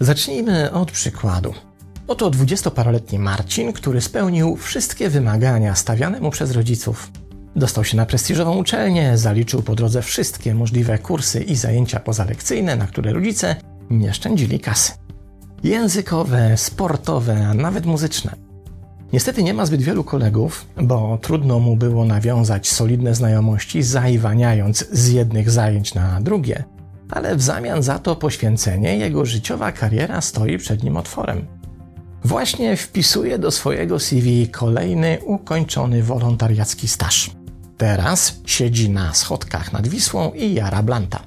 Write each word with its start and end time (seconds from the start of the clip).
Zacznijmy 0.00 0.72
od 0.72 0.90
przykładu. 0.90 1.54
Oto 2.08 2.30
dwudziestoparoletni 2.30 3.18
Marcin, 3.18 3.72
który 3.72 4.00
spełnił 4.00 4.56
wszystkie 4.56 5.10
wymagania 5.10 5.74
stawiane 5.74 6.20
mu 6.20 6.30
przez 6.30 6.50
rodziców. 6.50 7.10
Dostał 7.56 7.84
się 7.84 7.96
na 7.96 8.06
prestiżową 8.06 8.56
uczelnię, 8.56 9.18
zaliczył 9.18 9.62
po 9.62 9.74
drodze 9.74 10.02
wszystkie 10.02 10.54
możliwe 10.54 10.98
kursy 10.98 11.42
i 11.42 11.56
zajęcia 11.56 12.00
pozalekcyjne, 12.00 12.76
na 12.76 12.86
które 12.86 13.12
rodzice 13.12 13.56
nie 13.90 14.14
szczędzili 14.14 14.60
kasy. 14.60 14.92
Językowe, 15.62 16.56
sportowe, 16.56 17.46
a 17.46 17.54
nawet 17.54 17.86
muzyczne. 17.86 18.51
Niestety 19.12 19.42
nie 19.42 19.54
ma 19.54 19.66
zbyt 19.66 19.82
wielu 19.82 20.04
kolegów, 20.04 20.66
bo 20.82 21.18
trudno 21.22 21.58
mu 21.58 21.76
było 21.76 22.04
nawiązać 22.04 22.68
solidne 22.68 23.14
znajomości, 23.14 23.82
zaiwaniając 23.82 24.88
z 24.92 25.08
jednych 25.08 25.50
zajęć 25.50 25.94
na 25.94 26.20
drugie, 26.20 26.64
ale 27.10 27.36
w 27.36 27.42
zamian 27.42 27.82
za 27.82 27.98
to 27.98 28.16
poświęcenie 28.16 28.96
jego 28.96 29.24
życiowa 29.24 29.72
kariera 29.72 30.20
stoi 30.20 30.58
przed 30.58 30.82
nim 30.82 30.96
otworem. 30.96 31.46
Właśnie 32.24 32.76
wpisuje 32.76 33.38
do 33.38 33.50
swojego 33.50 33.98
CV 33.98 34.48
kolejny 34.48 35.18
ukończony 35.24 36.02
wolontariacki 36.02 36.88
staż. 36.88 37.30
Teraz 37.76 38.40
siedzi 38.46 38.90
na 38.90 39.14
schodkach 39.14 39.72
nad 39.72 39.88
Wisłą 39.88 40.32
i 40.32 40.54
jara 40.54 40.82
blanta. 40.82 41.20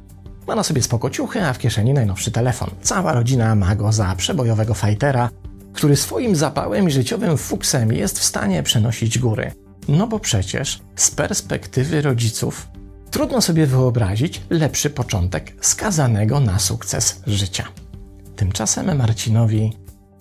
Ma 0.48 0.56
na 0.56 0.64
sobie 0.64 0.82
spokociuchy, 0.82 1.46
a 1.46 1.54
w 1.54 1.58
kieszeni 1.58 1.94
najnowszy 1.94 2.32
telefon. 2.32 2.70
Cała 2.82 3.14
rodzina 3.14 3.56
ma 3.56 3.76
go 3.76 3.92
za 3.92 4.16
przebojowego 4.16 4.74
fajtera, 4.74 5.30
który 5.76 5.96
swoim 5.96 6.36
zapałem 6.36 6.88
i 6.88 6.92
życiowym 6.92 7.38
fuksem 7.38 7.94
jest 7.94 8.20
w 8.20 8.24
stanie 8.24 8.64
przenosić 8.64 9.20
góry. 9.20 9.52
No 9.88 10.08
bo 10.08 10.20
przecież 10.20 10.82
z 10.96 11.12
perspektywy 11.12 12.02
rodziców 12.02 12.68
trudno 13.12 13.42
sobie 13.42 13.66
wyobrazić 13.66 14.42
lepszy 14.50 14.90
początek 14.90 15.54
skazanego 15.62 16.40
na 16.40 16.60
sukces 16.60 17.22
życia. 17.28 17.68
Tymczasem 18.36 18.98
Marcinowi 18.98 19.74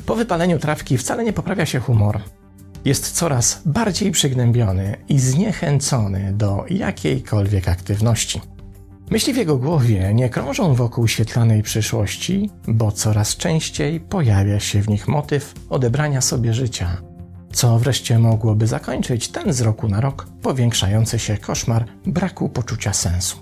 po 0.06 0.17
wypaleniu 0.17 0.59
trawki 0.59 0.98
wcale 0.98 1.25
nie 1.25 1.33
poprawia 1.33 1.67
się 1.67 1.81
humor. 1.81 2.20
Jest 2.84 3.12
coraz 3.12 3.62
bardziej 3.64 4.11
przygnębiony 4.11 4.97
i 5.09 5.19
zniechęcony 5.19 6.33
do 6.33 6.64
jakiejkolwiek 6.70 7.69
aktywności. 7.69 8.41
Myśli 9.11 9.33
w 9.33 9.37
jego 9.37 9.57
głowie 9.57 10.15
nie 10.15 10.29
krążą 10.29 10.75
wokół 10.75 11.09
świetlanej 11.09 11.63
przyszłości, 11.63 12.51
bo 12.69 12.93
coraz 12.93 13.37
częściej 13.37 14.01
pojawia 14.01 14.61
się 14.61 14.83
w 14.83 14.89
nich 14.89 15.09
motyw 15.09 15.55
odebrania 15.71 16.21
sobie 16.21 16.55
życia, 16.55 16.97
co 17.53 17.79
wreszcie 17.79 18.19
mogłoby 18.19 18.67
zakończyć 18.67 19.29
ten 19.29 19.53
z 19.53 19.61
roku 19.61 19.89
na 19.89 20.01
rok 20.01 20.27
powiększający 20.43 21.19
się 21.19 21.39
koszmar 21.39 21.85
braku 22.07 22.49
poczucia 22.49 22.93
sensu. 22.93 23.37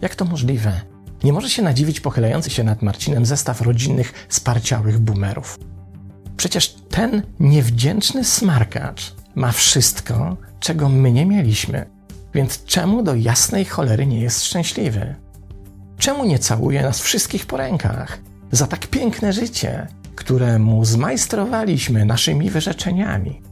Jak 0.00 0.14
to 0.14 0.24
możliwe? 0.24 0.80
Nie 1.24 1.32
może 1.32 1.50
się 1.50 1.62
nadziwić 1.62 2.00
pochylający 2.00 2.50
się 2.50 2.64
nad 2.64 2.82
Marcinem 2.82 3.26
zestaw 3.26 3.60
rodzinnych, 3.60 4.26
sparciałych 4.28 4.98
boomerów. 4.98 5.58
Przecież 6.36 6.68
ten 6.68 7.22
niewdzięczny 7.40 8.24
smarkacz 8.24 9.14
ma 9.34 9.52
wszystko, 9.52 10.36
czego 10.60 10.88
my 10.88 11.12
nie 11.12 11.26
mieliśmy. 11.26 11.86
Więc 12.34 12.64
czemu 12.64 13.02
do 13.02 13.14
jasnej 13.14 13.64
cholery 13.64 14.06
nie 14.06 14.20
jest 14.20 14.44
szczęśliwy? 14.44 15.14
Czemu 15.98 16.24
nie 16.24 16.38
całuje 16.38 16.82
nas 16.82 17.00
wszystkich 17.00 17.46
po 17.46 17.56
rękach 17.56 18.18
za 18.52 18.66
tak 18.66 18.86
piękne 18.86 19.32
życie, 19.32 19.86
które 20.14 20.58
mu 20.58 20.84
zmajstrowaliśmy 20.84 22.04
naszymi 22.04 22.50
wyrzeczeniami? 22.50 23.42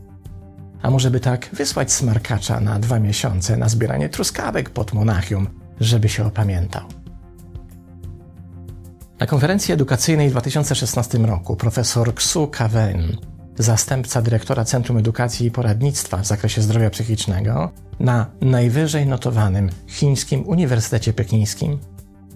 A 0.82 0.90
może 0.90 1.10
by 1.10 1.20
tak 1.20 1.48
wysłać 1.52 1.92
smarkacza 1.92 2.60
na 2.60 2.78
dwa 2.78 2.98
miesiące 2.98 3.56
na 3.56 3.68
zbieranie 3.68 4.08
truskawek 4.08 4.70
pod 4.70 4.92
Monachium, 4.92 5.48
żeby 5.80 6.08
się 6.08 6.26
opamiętał? 6.26 6.82
Na 9.18 9.26
konferencji 9.26 9.74
edukacyjnej 9.74 10.28
w 10.28 10.32
2016 10.32 11.18
roku 11.18 11.56
profesor 11.56 12.08
Xu 12.08 12.46
Kawen, 12.46 13.16
zastępca 13.62 14.22
dyrektora 14.22 14.64
Centrum 14.64 14.98
Edukacji 14.98 15.46
i 15.46 15.50
Poradnictwa 15.50 16.16
w 16.16 16.26
zakresie 16.26 16.62
zdrowia 16.62 16.90
psychicznego 16.90 17.70
na 18.00 18.26
najwyżej 18.40 19.06
notowanym 19.06 19.70
chińskim 19.86 20.48
Uniwersytecie 20.48 21.12
Pekińskim, 21.12 21.78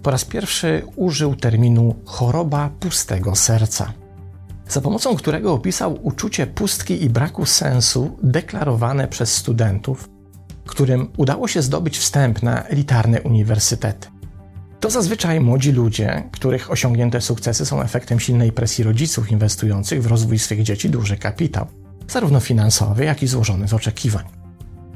po 0.03 0.11
raz 0.11 0.25
pierwszy 0.25 0.83
użył 0.95 1.35
terminu 1.35 1.95
choroba 2.05 2.69
pustego 2.79 3.35
serca, 3.35 3.93
za 4.69 4.81
pomocą 4.81 5.15
którego 5.15 5.53
opisał 5.53 5.99
uczucie 6.01 6.47
pustki 6.47 7.03
i 7.03 7.09
braku 7.09 7.45
sensu 7.45 8.17
deklarowane 8.23 9.07
przez 9.07 9.35
studentów, 9.35 10.09
którym 10.65 11.11
udało 11.17 11.47
się 11.47 11.61
zdobyć 11.61 11.97
wstęp 11.97 12.43
na 12.43 12.63
elitarne 12.63 13.21
uniwersytety. 13.21 14.07
To 14.79 14.89
zazwyczaj 14.89 15.39
młodzi 15.39 15.71
ludzie, 15.71 16.23
których 16.31 16.71
osiągnięte 16.71 17.21
sukcesy 17.21 17.65
są 17.65 17.81
efektem 17.81 18.19
silnej 18.19 18.51
presji 18.51 18.83
rodziców 18.83 19.31
inwestujących 19.31 20.03
w 20.03 20.05
rozwój 20.05 20.39
swych 20.39 20.63
dzieci 20.63 20.89
duży 20.89 21.17
kapitał, 21.17 21.67
zarówno 22.07 22.39
finansowy, 22.39 23.05
jak 23.05 23.23
i 23.23 23.27
złożony 23.27 23.67
z 23.67 23.73
oczekiwań. 23.73 24.23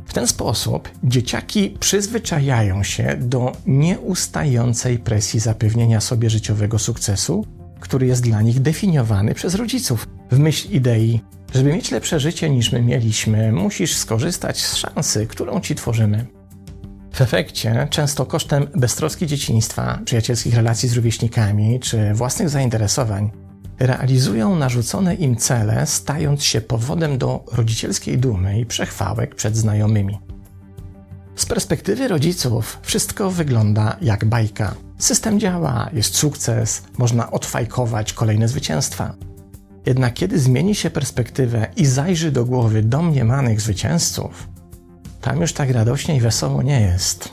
W 0.06 0.14
ten 0.14 0.28
sposób 0.28 0.90
dzieciaki 1.04 1.78
przyzwyczajają 1.80 2.84
się 2.84 3.18
do 3.20 3.52
nieustającej 3.66 5.00
presji 5.00 5.40
zapewnienia 5.40 6.02
sobie 6.02 6.30
życiowego 6.30 6.80
sukcesu, 6.80 7.46
który 7.80 8.08
jest 8.08 8.24
dla 8.24 8.42
nich 8.42 8.62
definiowany 8.62 9.34
przez 9.34 9.56
rodziców 9.56 10.08
w 10.32 10.40
myśl 10.40 10.68
idei, 10.72 11.22
żeby 11.54 11.74
mieć 11.74 11.92
lepsze 11.92 12.20
życie 12.20 12.50
niż 12.50 12.72
my 12.72 12.82
mieliśmy, 12.82 13.52
musisz 13.52 13.96
skorzystać 13.96 14.62
z 14.62 14.76
szansy, 14.76 15.28
którą 15.28 15.60
ci 15.60 15.76
tworzymy. 15.76 16.39
W 17.20 17.22
efekcie, 17.22 17.88
często 17.90 18.26
kosztem 18.26 18.68
beztroski 18.76 19.28
dzieciństwa, 19.28 20.00
przyjacielskich 20.06 20.56
relacji 20.56 20.90
z 20.90 20.94
rówieśnikami 20.94 21.80
czy 21.80 22.14
własnych 22.14 22.50
zainteresowań, 22.50 23.32
realizują 23.80 24.56
narzucone 24.56 25.16
im 25.16 25.36
cele, 25.36 25.86
stając 25.86 26.44
się 26.44 26.62
powodem 26.62 27.18
do 27.18 27.46
rodzicielskiej 27.52 28.18
dumy 28.18 28.60
i 28.60 28.66
przechwałek 28.66 29.36
przed 29.36 29.58
znajomymi. 29.58 30.20
Z 31.36 31.46
perspektywy 31.46 32.08
rodziców 32.08 32.80
wszystko 32.82 33.32
wygląda 33.32 33.98
jak 34.02 34.26
bajka. 34.26 34.76
System 34.98 35.40
działa, 35.40 35.90
jest 35.94 36.16
sukces, 36.16 36.84
można 36.98 37.32
odfajkować 37.32 38.14
kolejne 38.14 38.48
zwycięstwa. 38.48 39.16
Jednak 39.86 40.14
kiedy 40.14 40.40
zmieni 40.40 40.76
się 40.76 40.90
perspektywę 40.90 41.68
i 41.76 41.86
zajrzy 41.86 42.32
do 42.32 42.46
głowy 42.46 42.84
domniemanych 42.84 43.62
zwycięzców, 43.62 44.48
tam 45.22 45.42
już 45.42 45.54
tak 45.54 45.72
radośnie 45.72 46.16
i 46.16 46.22
wesoło 46.22 46.62
nie 46.62 46.82
jest. 46.82 47.30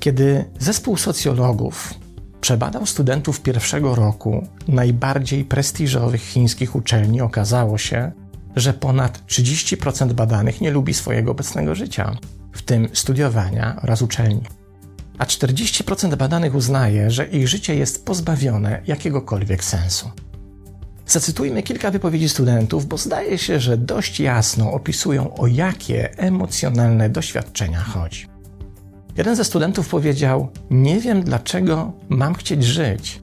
Kiedy 0.00 0.44
zespół 0.58 0.96
socjologów 0.96 1.94
przebadał 2.40 2.86
studentów 2.86 3.40
pierwszego 3.40 3.94
roku 3.94 4.46
najbardziej 4.68 5.44
prestiżowych 5.44 6.22
chińskich 6.22 6.76
uczelni, 6.76 7.20
okazało 7.20 7.78
się, 7.78 8.12
że 8.56 8.72
ponad 8.72 9.26
30% 9.26 10.12
badanych 10.12 10.60
nie 10.60 10.70
lubi 10.70 10.94
swojego 10.94 11.30
obecnego 11.30 11.74
życia, 11.74 12.16
w 12.52 12.62
tym 12.62 12.88
studiowania 12.92 13.76
oraz 13.82 14.02
uczelni. 14.02 14.42
A 15.18 15.24
40% 15.24 16.16
badanych 16.16 16.54
uznaje, 16.54 17.10
że 17.10 17.26
ich 17.26 17.48
życie 17.48 17.74
jest 17.74 18.04
pozbawione 18.04 18.82
jakiegokolwiek 18.86 19.64
sensu. 19.64 20.10
Zacytujmy 21.10 21.62
kilka 21.62 21.90
wypowiedzi 21.90 22.28
studentów, 22.28 22.86
bo 22.86 22.96
zdaje 22.98 23.38
się, 23.38 23.60
że 23.60 23.76
dość 23.76 24.20
jasno 24.20 24.72
opisują, 24.72 25.34
o 25.34 25.46
jakie 25.46 26.18
emocjonalne 26.18 27.08
doświadczenia 27.08 27.80
chodzi. 27.80 28.26
Jeden 29.16 29.36
ze 29.36 29.44
studentów 29.44 29.88
powiedział: 29.88 30.48
Nie 30.70 31.00
wiem, 31.00 31.22
dlaczego 31.22 31.92
mam 32.08 32.34
chcieć 32.34 32.64
żyć. 32.64 33.22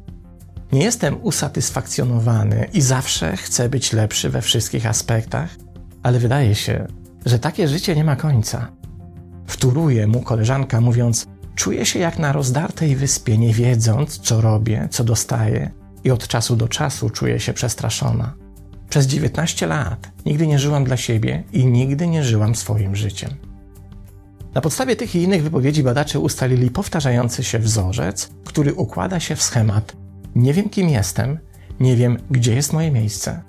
Nie 0.72 0.84
jestem 0.84 1.18
usatysfakcjonowany 1.22 2.68
i 2.74 2.82
zawsze 2.82 3.38
chcę 3.38 3.70
być 3.70 3.94
lepszy 3.94 4.30
we 4.30 4.42
wszystkich 4.42 4.86
aspektach, 4.86 5.50
ale 6.04 6.20
wydaje 6.20 6.56
się, 6.56 6.88
że 7.26 7.40
takie 7.40 7.68
życie 7.68 7.96
nie 7.96 8.04
ma 8.04 8.16
końca. 8.16 8.72
Wtóruje 9.46 10.08
mu 10.08 10.22
koleżanka, 10.22 10.82
mówiąc: 10.82 11.28
Czuję 11.56 11.86
się 11.86 12.00
jak 12.00 12.20
na 12.20 12.32
rozdartej 12.32 12.96
wyspie, 12.96 13.38
nie 13.38 13.54
wiedząc, 13.54 14.20
co 14.20 14.42
robię, 14.42 14.88
co 14.92 15.04
dostaję, 15.04 15.72
i 16.04 16.12
od 16.12 16.28
czasu 16.28 16.56
do 16.56 16.68
czasu 16.68 17.10
czuję 17.10 17.40
się 17.40 17.54
przestraszona. 17.54 18.34
Przez 18.90 19.08
19 19.08 19.68
lat 19.68 20.12
nigdy 20.26 20.48
nie 20.48 20.60
żyłam 20.60 20.84
dla 20.84 20.98
siebie 20.98 21.44
i 21.54 21.66
nigdy 21.66 22.08
nie 22.08 22.24
żyłam 22.24 22.56
swoim 22.56 22.96
życiem. 22.96 23.30
Na 24.54 24.62
podstawie 24.62 24.96
tych 24.96 25.16
i 25.16 25.22
innych 25.24 25.44
wypowiedzi 25.44 25.84
badacze 25.84 26.20
ustalili 26.20 26.70
powtarzający 26.70 27.44
się 27.44 27.60
wzorzec, 27.60 28.30
który 28.46 28.74
układa 28.74 29.20
się 29.20 29.36
w 29.36 29.44
schemat: 29.44 29.96
Nie 30.36 30.54
wiem, 30.54 30.70
kim 30.70 30.90
jestem, 30.90 31.40
nie 31.80 31.96
wiem, 31.96 32.18
gdzie 32.32 32.56
jest 32.56 32.74
moje 32.74 32.92
miejsce. 32.92 33.42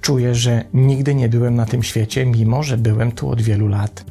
Czuję, 0.00 0.34
że 0.34 0.64
nigdy 0.74 1.14
nie 1.14 1.28
byłem 1.28 1.54
na 1.54 1.66
tym 1.66 1.82
świecie, 1.82 2.26
mimo 2.26 2.62
że 2.62 2.78
byłem 2.78 3.12
tu 3.12 3.30
od 3.30 3.42
wielu 3.42 3.68
lat. 3.68 4.04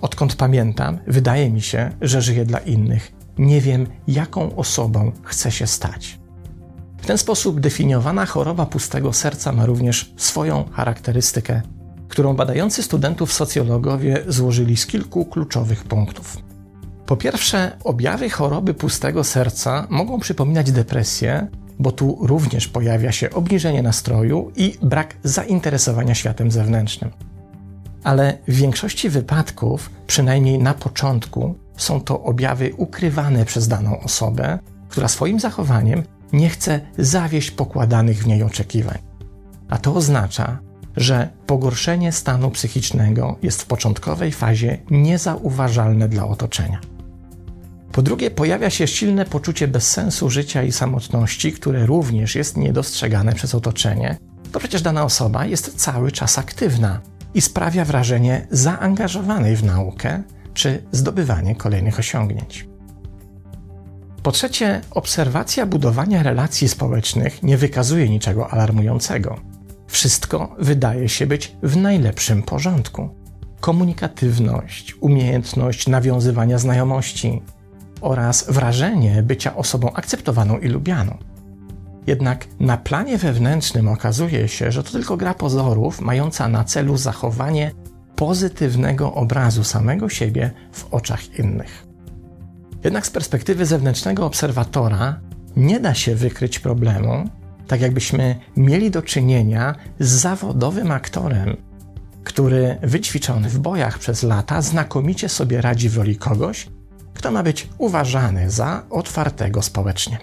Odkąd 0.00 0.36
pamiętam, 0.36 0.98
wydaje 1.06 1.50
mi 1.50 1.62
się, 1.62 1.90
że 2.00 2.22
żyję 2.22 2.44
dla 2.44 2.58
innych. 2.58 3.12
Nie 3.38 3.60
wiem, 3.60 3.86
jaką 4.08 4.56
osobą 4.56 5.12
chcę 5.22 5.50
się 5.50 5.66
stać. 5.66 6.18
W 7.06 7.08
ten 7.08 7.18
sposób 7.18 7.60
definiowana 7.60 8.26
choroba 8.26 8.66
pustego 8.66 9.12
serca 9.12 9.52
ma 9.52 9.66
również 9.66 10.12
swoją 10.16 10.64
charakterystykę. 10.72 11.62
którą 12.08 12.36
badający 12.36 12.82
studentów 12.82 13.32
socjologowie 13.32 14.24
złożyli 14.28 14.76
z 14.76 14.86
kilku 14.86 15.24
kluczowych 15.24 15.84
punktów. 15.84 16.36
Po 17.06 17.16
pierwsze, 17.16 17.76
objawy 17.84 18.30
choroby 18.30 18.74
pustego 18.74 19.24
serca 19.24 19.86
mogą 19.90 20.20
przypominać 20.20 20.72
depresję, 20.72 21.46
bo 21.78 21.92
tu 21.92 22.18
również 22.20 22.68
pojawia 22.68 23.12
się 23.12 23.30
obniżenie 23.30 23.82
nastroju 23.82 24.52
i 24.56 24.78
brak 24.82 25.14
zainteresowania 25.22 26.14
światem 26.14 26.50
zewnętrznym. 26.50 27.10
Ale 28.04 28.38
w 28.48 28.54
większości 28.54 29.08
wypadków, 29.08 29.90
przynajmniej 30.06 30.58
na 30.58 30.74
początku, 30.74 31.54
są 31.76 32.00
to 32.00 32.22
objawy 32.22 32.72
ukrywane 32.76 33.44
przez 33.44 33.68
daną 33.68 34.00
osobę, 34.00 34.58
która 34.88 35.08
swoim 35.08 35.40
zachowaniem 35.40 36.02
nie 36.32 36.48
chce 36.48 36.80
zawieść 36.98 37.50
pokładanych 37.50 38.22
w 38.22 38.26
niej 38.26 38.42
oczekiwań. 38.42 38.98
A 39.68 39.78
to 39.78 39.94
oznacza, 39.94 40.58
że 40.96 41.28
pogorszenie 41.46 42.12
stanu 42.12 42.50
psychicznego 42.50 43.36
jest 43.42 43.62
w 43.62 43.66
początkowej 43.66 44.32
fazie 44.32 44.78
niezauważalne 44.90 46.08
dla 46.08 46.26
otoczenia. 46.26 46.80
Po 47.92 48.02
drugie, 48.02 48.30
pojawia 48.30 48.70
się 48.70 48.86
silne 48.86 49.24
poczucie 49.24 49.68
bezsensu 49.68 50.30
życia 50.30 50.62
i 50.62 50.72
samotności, 50.72 51.52
które 51.52 51.86
również 51.86 52.34
jest 52.34 52.56
niedostrzegane 52.56 53.32
przez 53.32 53.54
otoczenie, 53.54 54.16
to 54.52 54.58
przecież 54.58 54.82
dana 54.82 55.04
osoba 55.04 55.46
jest 55.46 55.74
cały 55.76 56.12
czas 56.12 56.38
aktywna 56.38 57.00
i 57.34 57.40
sprawia 57.40 57.84
wrażenie 57.84 58.46
zaangażowanej 58.50 59.56
w 59.56 59.64
naukę 59.64 60.22
czy 60.54 60.82
zdobywanie 60.92 61.56
kolejnych 61.56 61.98
osiągnięć. 61.98 62.68
Po 64.26 64.32
trzecie, 64.32 64.80
obserwacja 64.90 65.66
budowania 65.66 66.22
relacji 66.22 66.68
społecznych 66.68 67.42
nie 67.42 67.56
wykazuje 67.56 68.08
niczego 68.08 68.50
alarmującego. 68.50 69.36
Wszystko 69.86 70.54
wydaje 70.58 71.08
się 71.08 71.26
być 71.26 71.56
w 71.62 71.76
najlepszym 71.76 72.42
porządku. 72.42 73.08
Komunikatywność, 73.60 74.94
umiejętność 75.00 75.86
nawiązywania 75.86 76.58
znajomości 76.58 77.42
oraz 78.00 78.50
wrażenie 78.50 79.22
bycia 79.22 79.56
osobą 79.56 79.92
akceptowaną 79.92 80.58
i 80.58 80.68
lubianą. 80.68 81.18
Jednak 82.06 82.46
na 82.60 82.76
planie 82.76 83.18
wewnętrznym 83.18 83.88
okazuje 83.88 84.48
się, 84.48 84.72
że 84.72 84.82
to 84.82 84.92
tylko 84.92 85.16
gra 85.16 85.34
pozorów 85.34 86.00
mająca 86.00 86.48
na 86.48 86.64
celu 86.64 86.96
zachowanie 86.96 87.72
pozytywnego 88.16 89.14
obrazu 89.14 89.64
samego 89.64 90.08
siebie 90.08 90.50
w 90.72 90.94
oczach 90.94 91.38
innych. 91.38 91.85
Jednak 92.86 93.06
z 93.06 93.10
perspektywy 93.10 93.66
zewnętrznego 93.66 94.26
obserwatora 94.26 95.20
nie 95.56 95.80
da 95.80 95.94
się 95.94 96.14
wykryć 96.14 96.58
problemu, 96.58 97.30
tak 97.66 97.80
jakbyśmy 97.80 98.36
mieli 98.56 98.90
do 98.90 99.02
czynienia 99.02 99.74
z 100.00 100.08
zawodowym 100.08 100.90
aktorem, 100.90 101.56
który 102.24 102.78
wyćwiczony 102.82 103.48
w 103.48 103.58
bojach 103.58 103.98
przez 103.98 104.22
lata 104.22 104.62
znakomicie 104.62 105.28
sobie 105.28 105.60
radzi 105.60 105.88
w 105.88 105.96
roli 105.96 106.16
kogoś, 106.16 106.66
kto 107.14 107.30
ma 107.30 107.42
być 107.42 107.68
uważany 107.78 108.50
za 108.50 108.82
otwartego 108.90 109.62
społecznie. 109.62 110.18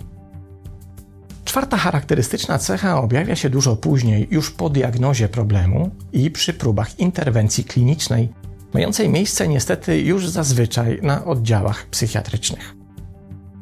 Czwarta 1.45 1.77
charakterystyczna 1.77 2.59
cecha 2.59 3.01
objawia 3.01 3.35
się 3.35 3.49
dużo 3.49 3.75
później, 3.75 4.27
już 4.31 4.51
po 4.51 4.69
diagnozie 4.69 5.29
problemu 5.29 5.91
i 6.13 6.31
przy 6.31 6.53
próbach 6.53 6.99
interwencji 6.99 7.63
klinicznej, 7.63 8.29
mającej 8.73 9.09
miejsce 9.09 9.47
niestety 9.47 10.01
już 10.01 10.29
zazwyczaj 10.29 10.99
na 11.01 11.25
oddziałach 11.25 11.85
psychiatrycznych. 11.85 12.75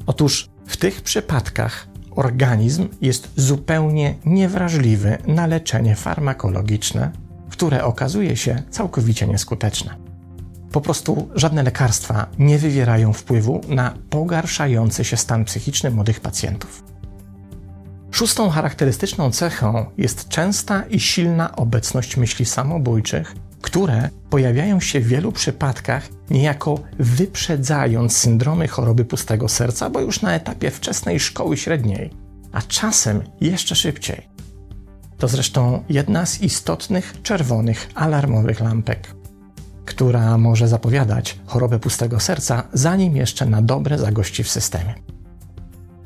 Otóż 0.05 0.49
w 0.65 0.77
tych 0.77 1.01
przypadkach 1.01 1.87
organizm 2.15 2.87
jest 3.01 3.29
zupełnie 3.35 4.15
niewrażliwy 4.25 5.17
na 5.27 5.47
leczenie 5.47 5.95
farmakologiczne, 5.95 7.11
które 7.49 7.83
okazuje 7.83 8.37
się 8.37 8.63
całkowicie 8.69 9.27
nieskuteczne. 9.27 9.95
Po 10.71 10.81
prostu 10.81 11.29
żadne 11.35 11.63
lekarstwa 11.63 12.27
nie 12.39 12.57
wywierają 12.57 13.13
wpływu 13.13 13.61
na 13.67 13.93
pogarszający 14.09 15.03
się 15.03 15.17
stan 15.17 15.45
psychiczny 15.45 15.91
młodych 15.91 16.19
pacjentów. 16.19 16.90
Szóstą 18.11 18.49
charakterystyczną 18.49 19.31
cechą 19.31 19.85
jest 19.97 20.27
częsta 20.27 20.83
i 20.83 20.99
silna 20.99 21.55
obecność 21.55 22.17
myśli 22.17 22.45
samobójczych, 22.45 23.35
które 23.61 24.09
pojawiają 24.29 24.79
się 24.79 24.99
w 24.99 25.07
wielu 25.07 25.31
przypadkach 25.31 26.09
niejako 26.29 26.79
wyprzedzając 26.99 28.17
syndromy 28.17 28.67
choroby 28.67 29.05
pustego 29.05 29.49
serca, 29.49 29.89
bo 29.89 29.99
już 29.99 30.21
na 30.21 30.33
etapie 30.33 30.71
wczesnej 30.71 31.19
szkoły 31.19 31.57
średniej, 31.57 32.09
a 32.51 32.61
czasem 32.61 33.21
jeszcze 33.41 33.75
szybciej. 33.75 34.27
To 35.17 35.27
zresztą 35.27 35.83
jedna 35.89 36.25
z 36.25 36.41
istotnych 36.41 37.21
czerwonych 37.23 37.89
alarmowych 37.95 38.59
lampek, 38.59 39.15
która 39.85 40.37
może 40.37 40.67
zapowiadać 40.67 41.39
chorobę 41.45 41.79
pustego 41.79 42.19
serca, 42.19 42.63
zanim 42.73 43.15
jeszcze 43.15 43.45
na 43.45 43.61
dobre 43.61 43.97
zagości 43.97 44.43
w 44.43 44.49
systemie. 44.49 44.95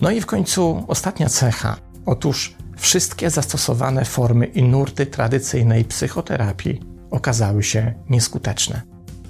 No 0.01 0.11
i 0.11 0.21
w 0.21 0.25
końcu 0.25 0.83
ostatnia 0.87 1.29
cecha, 1.29 1.77
Otóż 2.05 2.55
wszystkie 2.77 3.29
zastosowane 3.29 4.05
formy 4.05 4.45
i 4.45 4.63
nurty 4.63 5.05
tradycyjnej 5.05 5.85
psychoterapii 5.85 6.81
okazały 7.11 7.63
się 7.63 7.93
nieskuteczne. 8.09 8.81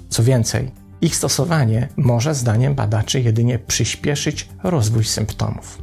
Co 0.08 0.22
więcej, 0.22 0.72
ich 1.00 1.16
stosowanie 1.16 1.88
może, 1.96 2.34
zdaniem 2.34 2.74
badaczy, 2.74 3.20
jedynie 3.20 3.58
przyspieszyć 3.58 4.48
rozwój 4.62 5.04
symptomów. 5.04 5.82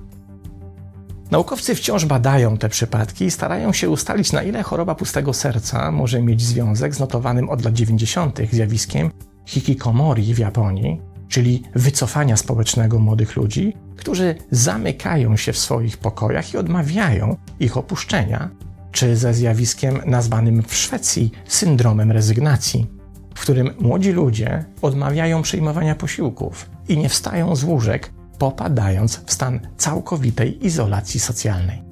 Naukowcy 1.32 1.76
wciąż 1.76 2.06
badają 2.06 2.58
te 2.58 2.70
przypadki 2.70 3.26
i 3.26 3.32
starają 3.32 3.74
się 3.74 3.90
ustalić, 3.90 4.32
na 4.32 4.44
ile 4.44 4.64
choroba 4.64 4.96
pustego 4.96 5.34
serca 5.34 5.92
może 5.92 6.22
mieć 6.22 6.42
związek 6.42 6.96
z 6.96 7.00
notowanym 7.00 7.50
od 7.50 7.66
lat 7.66 7.74
90. 7.74 8.40
zjawiskiem 8.52 9.12
hikikomori 9.46 10.34
w 10.34 10.38
Japonii, 10.38 11.02
czyli 11.34 11.64
wycofania 11.76 12.38
społecznego 12.38 13.00
młodych 13.00 13.36
ludzi, 13.36 13.74
którzy 13.98 14.36
zamykają 14.52 15.38
się 15.38 15.54
w 15.54 15.58
swoich 15.58 15.98
pokojach 15.98 16.54
i 16.54 16.58
odmawiają 16.58 17.38
ich 17.60 17.78
opuszczenia, 17.78 18.50
czy 18.92 19.18
ze 19.18 19.34
zjawiskiem 19.34 20.00
nazwanym 20.06 20.64
w 20.64 20.76
Szwecji 20.76 21.32
syndromem 21.48 22.12
rezygnacji, 22.12 22.88
w 23.36 23.42
którym 23.42 23.74
młodzi 23.80 24.12
ludzie 24.12 24.66
odmawiają 24.82 25.42
przyjmowania 25.42 25.96
posiłków 25.96 26.70
i 26.88 26.98
nie 26.98 27.10
wstają 27.10 27.56
z 27.56 27.64
łóżek, 27.64 28.14
popadając 28.38 29.22
w 29.26 29.34
stan 29.34 29.60
całkowitej 29.78 30.66
izolacji 30.66 31.20
socjalnej. 31.20 31.84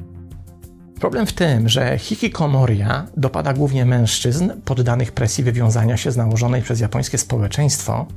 Problem 1.00 1.26
w 1.26 1.34
tym, 1.34 1.70
że 1.70 1.98
hikikomoria 1.98 3.08
dopada 3.18 3.54
głównie 3.54 3.86
mężczyzn 3.86 4.52
poddanych 4.66 5.12
presji 5.12 5.44
wywiązania 5.44 5.98
się 5.98 6.12
z 6.12 6.18
nałożonej 6.18 6.62
przez 6.62 6.80
japońskie 6.80 7.18
społeczeństwo 7.18 8.07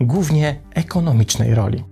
głównie 0.00 0.60
ekonomicznej 0.74 1.54
roli. 1.54 1.84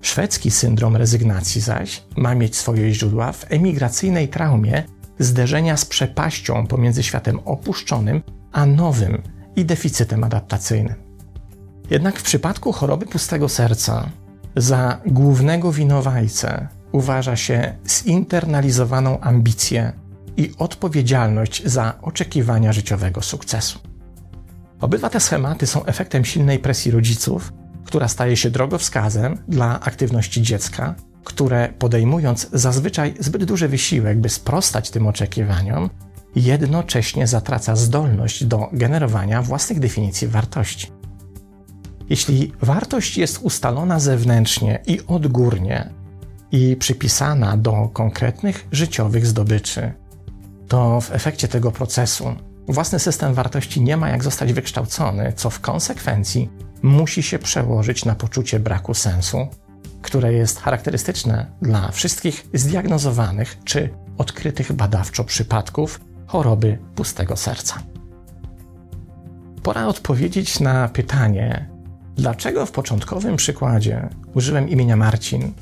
Szwedzki 0.00 0.50
syndrom 0.50 0.96
rezygnacji 0.96 1.60
zaś 1.60 2.02
ma 2.16 2.34
mieć 2.34 2.56
swoje 2.56 2.94
źródła 2.94 3.32
w 3.32 3.52
emigracyjnej 3.52 4.28
traumie 4.28 4.82
zderzenia 5.18 5.76
z 5.76 5.84
przepaścią 5.84 6.66
pomiędzy 6.66 7.02
światem 7.02 7.40
opuszczonym 7.44 8.22
a 8.52 8.66
nowym 8.66 9.22
i 9.56 9.64
deficytem 9.64 10.24
adaptacyjnym. 10.24 10.94
Jednak 11.90 12.18
w 12.18 12.22
przypadku 12.22 12.72
choroby 12.72 13.06
pustego 13.06 13.48
serca 13.48 14.10
za 14.56 15.00
głównego 15.06 15.72
winowajcę 15.72 16.68
uważa 16.92 17.36
się 17.36 17.76
zinternalizowaną 17.88 19.20
ambicję 19.20 19.92
i 20.36 20.52
odpowiedzialność 20.58 21.62
za 21.66 21.94
oczekiwania 22.02 22.72
życiowego 22.72 23.22
sukcesu. 23.22 23.78
Obydwa 24.84 25.10
te 25.10 25.20
schematy 25.20 25.66
są 25.66 25.84
efektem 25.84 26.24
silnej 26.24 26.58
presji 26.58 26.90
rodziców, 26.90 27.52
która 27.84 28.08
staje 28.08 28.36
się 28.36 28.50
drogowskazem 28.50 29.38
dla 29.48 29.80
aktywności 29.80 30.42
dziecka, 30.42 30.94
które 31.24 31.68
podejmując 31.78 32.50
zazwyczaj 32.52 33.14
zbyt 33.20 33.44
duży 33.44 33.68
wysiłek, 33.68 34.20
by 34.20 34.28
sprostać 34.28 34.90
tym 34.90 35.06
oczekiwaniom, 35.06 35.90
jednocześnie 36.36 37.26
zatraca 37.26 37.76
zdolność 37.76 38.44
do 38.44 38.68
generowania 38.72 39.42
własnych 39.42 39.80
definicji 39.80 40.28
wartości. 40.28 40.90
Jeśli 42.10 42.52
wartość 42.62 43.18
jest 43.18 43.38
ustalona 43.42 44.00
zewnętrznie 44.00 44.82
i 44.86 45.00
odgórnie 45.06 45.90
i 46.52 46.76
przypisana 46.76 47.56
do 47.56 47.90
konkretnych 47.92 48.66
życiowych 48.72 49.26
zdobyczy, 49.26 49.92
to 50.68 51.00
w 51.00 51.12
efekcie 51.12 51.48
tego 51.48 51.72
procesu 51.72 52.36
Własny 52.68 52.98
system 52.98 53.34
wartości 53.34 53.80
nie 53.80 53.96
ma 53.96 54.08
jak 54.08 54.24
zostać 54.24 54.52
wykształcony, 54.52 55.32
co 55.36 55.50
w 55.50 55.60
konsekwencji 55.60 56.50
musi 56.82 57.22
się 57.22 57.38
przełożyć 57.38 58.04
na 58.04 58.14
poczucie 58.14 58.60
braku 58.60 58.94
sensu, 58.94 59.48
które 60.02 60.32
jest 60.32 60.60
charakterystyczne 60.60 61.46
dla 61.62 61.90
wszystkich 61.90 62.46
zdiagnozowanych 62.54 63.56
czy 63.64 63.90
odkrytych 64.18 64.72
badawczo 64.72 65.24
przypadków 65.24 66.00
choroby 66.26 66.78
pustego 66.94 67.36
serca. 67.36 67.82
Pora 69.62 69.86
odpowiedzieć 69.86 70.60
na 70.60 70.88
pytanie, 70.88 71.68
dlaczego 72.16 72.66
w 72.66 72.72
początkowym 72.72 73.36
przykładzie 73.36 74.08
użyłem 74.34 74.68
imienia 74.68 74.96
Marcin 74.96 75.52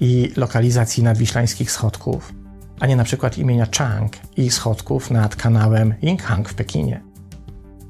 i 0.00 0.32
lokalizacji 0.36 1.02
nadwiślańskich 1.02 1.70
schodków, 1.70 2.32
a 2.80 2.86
nie 2.86 2.96
na 2.96 3.04
przykład 3.04 3.38
imienia 3.38 3.66
Chang 3.78 4.12
i 4.36 4.50
schodków 4.50 5.10
nad 5.10 5.36
kanałem 5.36 5.94
Yinghang 6.02 6.48
w 6.48 6.54
Pekinie. 6.54 7.02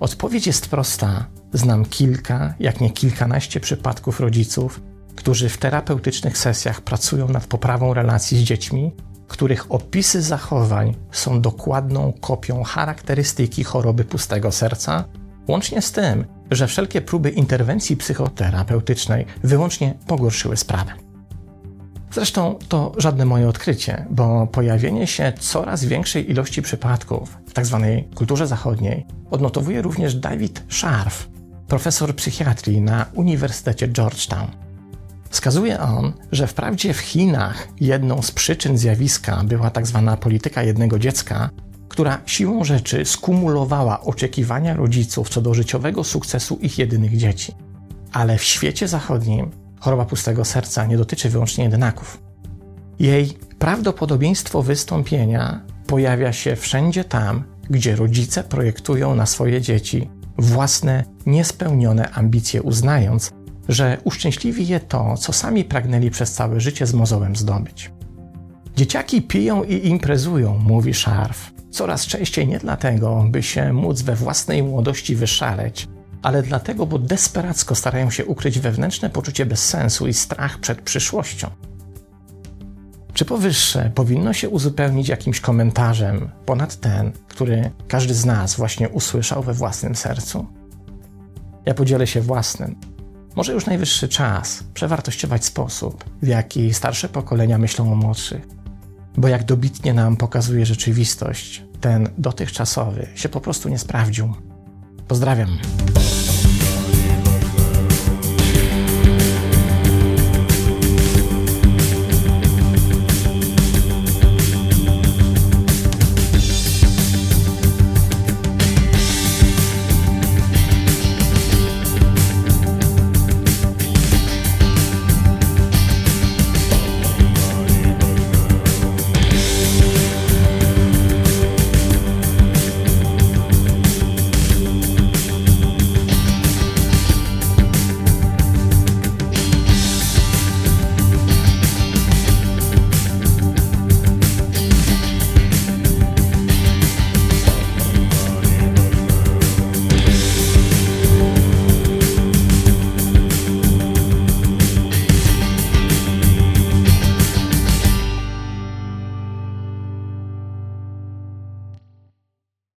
Odpowiedź 0.00 0.46
jest 0.46 0.68
prosta. 0.68 1.26
Znam 1.52 1.84
kilka, 1.84 2.54
jak 2.60 2.80
nie 2.80 2.90
kilkanaście 2.90 3.60
przypadków 3.60 4.20
rodziców, 4.20 4.80
którzy 5.16 5.48
w 5.48 5.58
terapeutycznych 5.58 6.38
sesjach 6.38 6.80
pracują 6.80 7.28
nad 7.28 7.46
poprawą 7.46 7.94
relacji 7.94 8.38
z 8.38 8.42
dziećmi, 8.42 8.92
których 9.28 9.72
opisy 9.72 10.22
zachowań 10.22 10.94
są 11.12 11.40
dokładną 11.40 12.12
kopią 12.20 12.62
charakterystyki 12.62 13.64
choroby 13.64 14.04
pustego 14.04 14.52
serca, 14.52 15.04
łącznie 15.48 15.82
z 15.82 15.92
tym, 15.92 16.24
że 16.50 16.66
wszelkie 16.66 17.00
próby 17.00 17.30
interwencji 17.30 17.96
psychoterapeutycznej 17.96 19.26
wyłącznie 19.42 19.94
pogorszyły 20.06 20.56
sprawę. 20.56 21.09
Zresztą 22.12 22.58
to 22.68 22.92
żadne 22.96 23.24
moje 23.24 23.48
odkrycie, 23.48 24.06
bo 24.10 24.46
pojawienie 24.46 25.06
się 25.06 25.32
coraz 25.38 25.84
większej 25.84 26.30
ilości 26.30 26.62
przypadków 26.62 27.38
w 27.46 27.52
tzw. 27.52 27.80
Tak 27.82 28.14
kulturze 28.14 28.46
zachodniej 28.46 29.06
odnotowuje 29.30 29.82
również 29.82 30.14
David 30.14 30.62
Scharf, 30.68 31.28
profesor 31.68 32.16
psychiatrii 32.16 32.80
na 32.80 33.06
Uniwersytecie 33.14 33.88
Georgetown. 33.88 34.50
Wskazuje 35.30 35.80
on, 35.80 36.12
że 36.32 36.46
wprawdzie 36.46 36.94
w 36.94 36.98
Chinach 36.98 37.68
jedną 37.80 38.22
z 38.22 38.30
przyczyn 38.30 38.78
zjawiska 38.78 39.42
była 39.44 39.70
tzw. 39.70 40.02
Tak 40.06 40.20
polityka 40.20 40.62
jednego 40.62 40.98
dziecka, 40.98 41.50
która 41.88 42.20
siłą 42.26 42.64
rzeczy 42.64 43.04
skumulowała 43.04 44.00
oczekiwania 44.00 44.74
rodziców 44.74 45.28
co 45.28 45.40
do 45.40 45.54
życiowego 45.54 46.04
sukcesu 46.04 46.58
ich 46.60 46.78
jedynych 46.78 47.16
dzieci. 47.16 47.54
Ale 48.12 48.38
w 48.38 48.44
świecie 48.44 48.88
zachodnim 48.88 49.50
choroba 49.80 50.04
pustego 50.04 50.44
serca 50.44 50.86
nie 50.86 50.96
dotyczy 50.96 51.28
wyłącznie 51.28 51.64
jednaków. 51.64 52.22
Jej 52.98 53.38
prawdopodobieństwo 53.58 54.62
wystąpienia 54.62 55.60
pojawia 55.86 56.32
się 56.32 56.56
wszędzie 56.56 57.04
tam, 57.04 57.44
gdzie 57.70 57.96
rodzice 57.96 58.44
projektują 58.44 59.14
na 59.14 59.26
swoje 59.26 59.60
dzieci 59.60 60.10
własne 60.38 61.04
niespełnione 61.26 62.10
ambicje, 62.10 62.62
uznając, 62.62 63.32
że 63.68 63.98
uszczęśliwi 64.04 64.66
je 64.66 64.80
to, 64.80 65.16
co 65.16 65.32
sami 65.32 65.64
pragnęli 65.64 66.10
przez 66.10 66.32
całe 66.32 66.60
życie 66.60 66.86
z 66.86 66.94
mozołem 66.94 67.36
zdobyć. 67.36 67.90
Dzieciaki 68.76 69.22
piją 69.22 69.64
i 69.64 69.88
imprezują, 69.88 70.58
mówi 70.58 70.94
Szarf, 70.94 71.52
coraz 71.70 72.06
częściej 72.06 72.48
nie 72.48 72.58
dlatego, 72.58 73.26
by 73.30 73.42
się 73.42 73.72
móc 73.72 74.02
we 74.02 74.16
własnej 74.16 74.62
młodości 74.62 75.16
wyszaleć, 75.16 75.88
ale 76.22 76.42
dlatego, 76.42 76.86
bo 76.86 76.98
desperacko 76.98 77.74
starają 77.74 78.10
się 78.10 78.24
ukryć 78.24 78.58
wewnętrzne 78.58 79.10
poczucie 79.10 79.46
bezsensu 79.46 80.06
i 80.06 80.14
strach 80.14 80.58
przed 80.58 80.80
przyszłością. 80.82 81.50
Czy 83.14 83.24
powyższe 83.24 83.90
powinno 83.94 84.32
się 84.32 84.48
uzupełnić 84.48 85.08
jakimś 85.08 85.40
komentarzem 85.40 86.30
ponad 86.46 86.76
ten, 86.76 87.12
który 87.28 87.70
każdy 87.88 88.14
z 88.14 88.24
nas 88.24 88.54
właśnie 88.54 88.88
usłyszał 88.88 89.42
we 89.42 89.54
własnym 89.54 89.96
sercu? 89.96 90.46
Ja 91.66 91.74
podzielę 91.74 92.06
się 92.06 92.20
własnym. 92.20 92.76
Może 93.36 93.52
już 93.52 93.66
najwyższy 93.66 94.08
czas 94.08 94.64
przewartościować 94.74 95.44
sposób, 95.44 96.04
w 96.22 96.26
jaki 96.26 96.74
starsze 96.74 97.08
pokolenia 97.08 97.58
myślą 97.58 97.92
o 97.92 97.96
młodszych, 97.96 98.48
bo 99.16 99.28
jak 99.28 99.44
dobitnie 99.44 99.94
nam 99.94 100.16
pokazuje 100.16 100.66
rzeczywistość, 100.66 101.64
ten 101.80 102.08
dotychczasowy 102.18 103.06
się 103.14 103.28
po 103.28 103.40
prostu 103.40 103.68
nie 103.68 103.78
sprawdził. 103.78 104.34
Pozdrawiam. 105.08 105.58